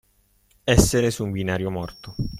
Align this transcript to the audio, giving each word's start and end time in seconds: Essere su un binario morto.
Essere 0.63 1.11
su 1.11 1.23
un 1.25 1.29
binario 1.31 1.69
morto. 1.69 2.15